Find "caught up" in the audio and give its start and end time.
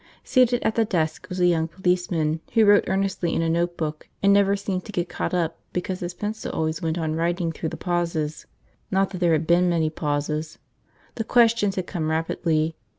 5.09-5.59